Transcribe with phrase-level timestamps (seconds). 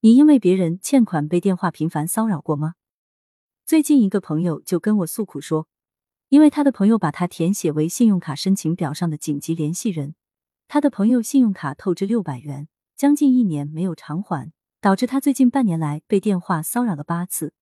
[0.00, 2.74] 你因为别人欠款被电话频繁骚扰过吗？
[3.66, 5.66] 最近一个朋友就跟我诉苦说，
[6.28, 10.14] 因为他的朋友把他填写为信用卡申请表上的紧急联系人，
[10.68, 17.52] 他的朋友信用卡透支六百元，将近一年没有偿还，导致他最近半年来被电话骚扰了八次。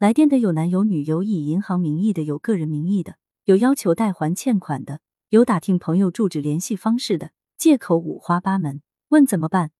[0.00, 3.14] 来电的有男有女，有以银行名义的，有个人名义的，
[3.44, 4.98] 有要求代还欠款的，
[5.28, 8.82] 有打听朋友住址联系方式的，借口五花八门。
[9.10, 9.70] 问怎么办？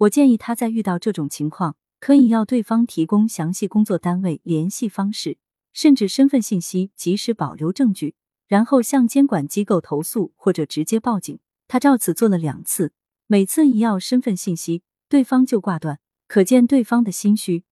[0.00, 5.36] 我建议他在遇到这种情况，可以要对方提供详细工作单位、联系方式，
[5.74, 8.14] 甚至身份信息，及时保留证据，
[8.48, 11.38] 然后向监管机构投诉或者直接报警。
[11.68, 12.94] 他照此做了两次，
[13.26, 17.64] 每次一要身份信息，对方就挂断，可见对方的心虚。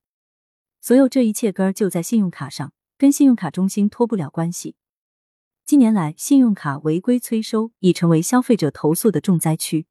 [0.82, 4.76] 所有这一切根儿就在信用卡上，跟信用卡中心脱不了关系。
[5.64, 9.86] 近年来，信用卡违规催收已成为消费者投诉的重灾区。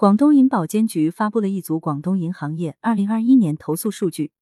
[0.00, 4.32] 广东银保监局发布了一组广东银行业二零二一年投诉数据，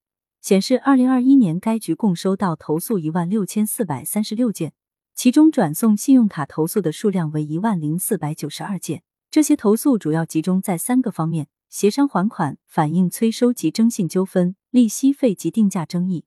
[0.40, 4.72] 显示，二零二一年该局共收到投诉一万六千四百三十六件，
[5.16, 9.02] 其中转送信用卡投诉的数量为一万零四百九十二件。
[9.32, 16.24] 这些投诉主要集中在三个方面：协商还款、反映催收及征信纠纷、利息费及定价争议，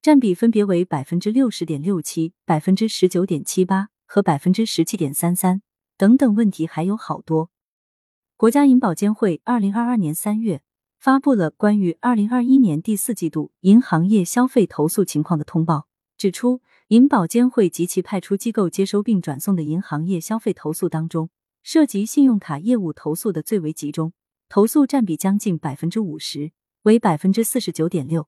[0.00, 5.60] 占比分别为百分之六十点六七、百分之十九点七八和百分之十七点三三。
[5.98, 7.50] 等等问题还有好多。
[8.40, 10.62] 国家银保监会二零二二年三月
[10.98, 21.28] 发布了关于二零二一年第四季度银行业消费投诉情况的通报，指出，银保监会及其派出机构接收并转送的银行业消费投诉当中，
[21.62, 24.14] 涉及信用卡业务投诉的最为集中，
[24.48, 26.52] 投诉占比将近百分之五十，
[26.84, 28.26] 为百分之四十九点六。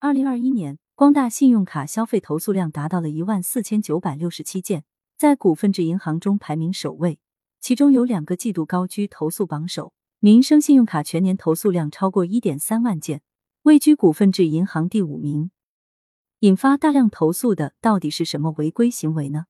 [0.00, 4.82] 二零二一年，光大信用卡消费投诉量达到了一万四千九百六十七件，
[5.16, 7.20] 在股份制银行中排名首位。
[7.62, 13.22] 其中有两个季度高居投诉榜首，民生信用卡全年投诉量超过一点三万件，
[13.62, 15.52] 位居股份制银行第五名。
[16.40, 19.44] 引发大量投诉的到底是什么违规行为呢？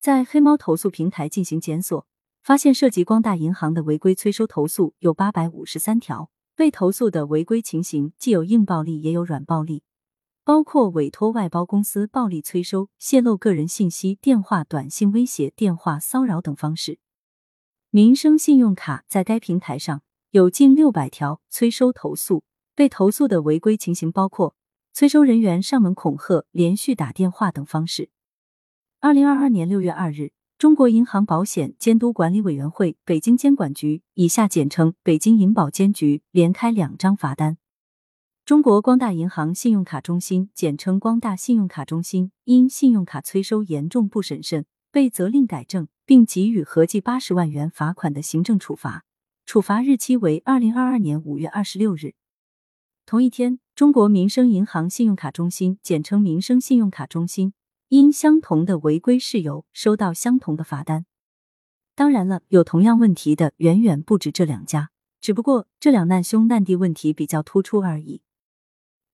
[0.00, 2.06] 在黑猫投诉平台进行检索，
[2.42, 9.82] 发现涉及光大银行的违规催收投诉有八百五十三条，被投诉的违规情形既有硬暴力也有软暴力，
[10.44, 16.98] 包括委托外包公司暴力催收、泄露个人信息、电话、短信威胁、电话骚扰等方式。
[17.90, 22.44] 民生信用卡在该平台上有近六百条催收投诉，
[22.74, 24.54] 被投诉的违规情形包括
[24.92, 28.10] 催收人员上门恐吓、连续打电话等方式。
[29.00, 37.56] 二零二二年六月二日，中国银行保险监督管理委员会北京监管局（以下简称北京银保监局）连开两张罚单。
[38.44, 45.88] 中国光大银行信用卡中心（简称光大信用卡中心）因信用卡催收严重不审慎，被责令改正。
[46.08, 49.04] 并给予合计八十万元罚款的行政处罚，
[49.44, 52.14] 处罚日期为二零二二年五月二十六日。
[53.04, 57.52] 同一天，中国民生银行信用卡中心（简称民生信用卡中心）
[57.88, 61.04] 因相同的违规事由收到相同的罚单。
[61.94, 68.22] 当然了，有同样问题的远远不止这两家，只不过这两难兄难弟问题比较突出而已。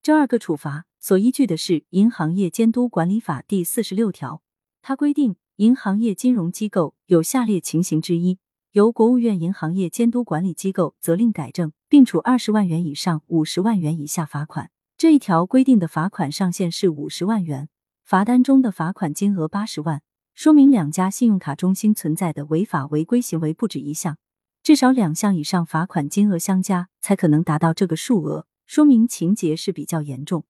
[0.01, 4.41] 这二个处罚所依据的是《银行业监督管理法》第四十六条，
[4.81, 5.35] 它规定。
[5.57, 8.39] 银行业金融机构有下列情形之一，
[8.73, 14.69] 由国务院银行业监督管理机构责令改正，并处二十万元以上五十万元以下罚款。
[14.97, 17.69] 这一条规定的罚款上限是五十万元，
[18.03, 20.01] 罚单中的罚款金额八十万，
[20.33, 24.17] 说明两家信用卡中心存在的违法违规行为不止一项，
[24.61, 30.43] 至少两项以上罚款金额相加才可能达到这个数额，说明情节是比较严重。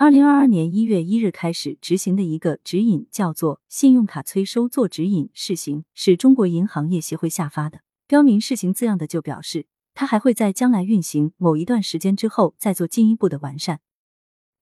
[0.00, 7.82] 二零二二年一月一日开始执行的一个指引叫做《信用卡催收做指引试行》，是中国银行业协会下发的。
[8.06, 13.80] 标明试行字样的就表示，它还会在将来运行某一段时间之后再做进一步的完善。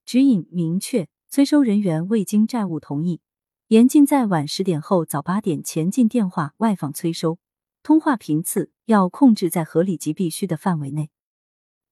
[0.04, 3.20] 指引明确，催收人员未经债务同意，
[3.68, 7.38] 严禁在晚十点后早八点前进电话外访催收，
[7.84, 11.10] 通话频次要控制在合理及必须的范围内。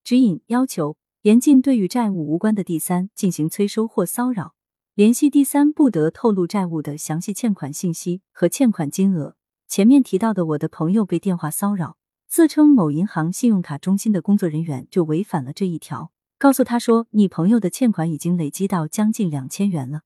[0.03, 0.97] 指引要求。
[1.27, 4.55] 严禁对与债务无关的第三进行催收或骚扰，
[4.95, 9.35] 联系第三不得透露债务的详细欠款信息和欠款金额。
[9.67, 11.97] 前面提到的我的朋友被电话骚扰，
[12.29, 20.03] 自称某银行信用卡中心的工作人员就违反了这一条，告诉他说你朋友的欠款已经累积到将近两千元了，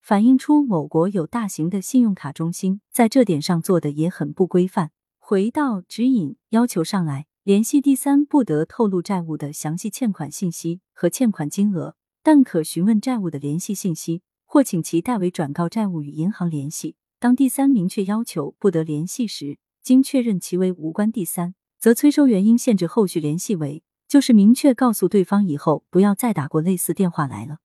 [0.00, 4.92] 反映出某国有大型的信用卡中心在这点上做的也很不规范。
[5.18, 7.26] 回到指引要求上来。
[7.44, 16.94] 联系第三不得透露债务的详细欠款信息和欠款金额，但可询问债务的联系信息，或请其代为转告债务与银行联系。
[17.18, 27.58] 当第三明确要求不得联系时，经确认其为无关第三，则催收原因限制后续联系为就是明确告诉对方以后不要再打过类似电话来了。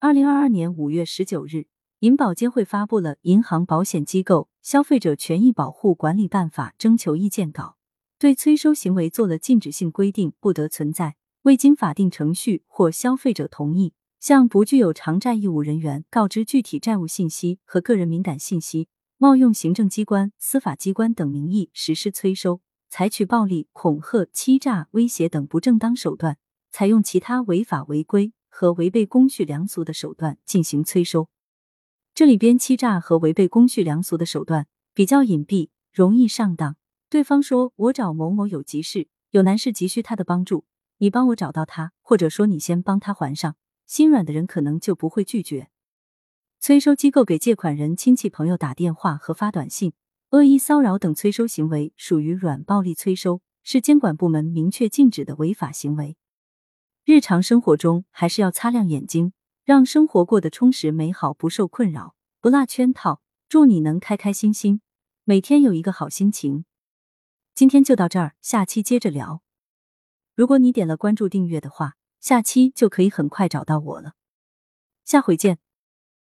[0.00, 1.64] 二零二二年五月十九日，
[2.00, 7.78] 银保监会发布了《银行保险机构消费者权益保护管理办法》征求意见稿，
[8.22, 18.86] 对催收行为做了禁止性规定，不得存在未经法定程序或消费者同意，向不具有偿债义务人员告知具体债务信息和个人敏感信息，
[19.18, 22.60] 冒用行政机关、司法机关等名义实施催收。
[22.88, 26.38] 采取暴力、恐吓、欺诈、威胁等不正当手段，
[26.70, 31.28] 采用其他违法违规和违背公序良俗的手段进行催收。
[32.14, 36.76] 这里边欺诈和违背公序良俗的手段比较隐蔽，容易上当。
[37.12, 40.64] 对方说：“我找某某有急事，有难事急需他的帮助，
[40.96, 43.54] 你帮我找到他，或者说你先帮他还上。”
[43.86, 45.68] 心软的人可能就不会拒绝。
[46.58, 49.92] 催收机构给借款人亲戚朋友打电话和发短信。
[50.30, 56.16] 恶意骚扰等催收行为属于软暴力催收，是监管部门明确禁止的违法行为。
[57.04, 59.34] 日常生活中还是要擦亮眼睛，
[59.66, 63.20] 让生活过得充实美好，不受困扰，不落圈套。
[63.50, 64.80] 祝你能开开心心，
[65.24, 66.64] 每天有一个好心情。
[67.54, 69.42] 今天就到这儿，下期接着聊。
[70.34, 74.14] 如果你点了关注订阅的话，下期就可以很快找到我了。
[75.04, 75.58] 下回见。